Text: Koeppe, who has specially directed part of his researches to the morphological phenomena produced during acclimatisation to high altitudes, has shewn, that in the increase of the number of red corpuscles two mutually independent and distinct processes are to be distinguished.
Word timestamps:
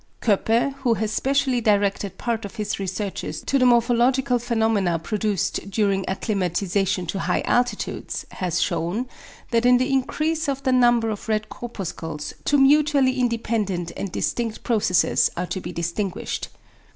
Koeppe, 0.19 0.73
who 0.77 0.95
has 0.95 1.11
specially 1.11 1.61
directed 1.61 2.17
part 2.17 2.43
of 2.43 2.55
his 2.55 2.79
researches 2.79 3.39
to 3.41 3.59
the 3.59 3.67
morphological 3.67 4.39
phenomena 4.39 4.97
produced 4.97 5.69
during 5.69 6.03
acclimatisation 6.09 7.05
to 7.05 7.19
high 7.19 7.41
altitudes, 7.41 8.25
has 8.31 8.59
shewn, 8.59 9.07
that 9.51 9.63
in 9.63 9.77
the 9.77 9.93
increase 9.93 10.49
of 10.49 10.63
the 10.63 10.71
number 10.73 11.11
of 11.11 11.29
red 11.29 11.49
corpuscles 11.49 12.33
two 12.45 12.57
mutually 12.57 13.19
independent 13.19 13.91
and 13.95 14.11
distinct 14.11 14.63
processes 14.63 15.29
are 15.37 15.45
to 15.45 15.61
be 15.61 15.71
distinguished. 15.71 16.47